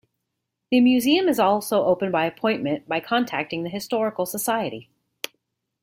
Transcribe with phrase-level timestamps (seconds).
[0.71, 4.89] The museum is also open by appointment by contacting the Historical Society.